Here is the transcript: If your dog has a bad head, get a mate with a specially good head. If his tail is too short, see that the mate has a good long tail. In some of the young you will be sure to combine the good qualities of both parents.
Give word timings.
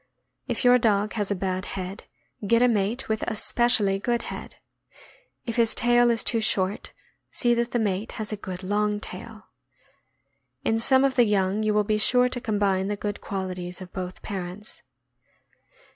If 0.47 0.63
your 0.63 0.79
dog 0.79 1.13
has 1.13 1.29
a 1.29 1.35
bad 1.35 1.65
head, 1.77 2.05
get 2.47 2.63
a 2.63 2.67
mate 2.67 3.07
with 3.07 3.21
a 3.27 3.35
specially 3.35 3.99
good 3.99 4.23
head. 4.33 4.55
If 5.45 5.57
his 5.57 5.75
tail 5.75 6.09
is 6.09 6.23
too 6.23 6.41
short, 6.41 6.91
see 7.31 7.53
that 7.53 7.69
the 7.69 7.77
mate 7.77 8.13
has 8.13 8.31
a 8.31 8.35
good 8.35 8.63
long 8.63 8.99
tail. 8.99 9.51
In 10.63 10.79
some 10.79 11.03
of 11.03 11.13
the 11.13 11.25
young 11.25 11.61
you 11.61 11.71
will 11.75 11.83
be 11.83 11.99
sure 11.99 12.29
to 12.29 12.41
combine 12.41 12.87
the 12.87 12.97
good 12.97 13.21
qualities 13.21 13.79
of 13.79 13.93
both 13.93 14.23
parents. 14.23 14.81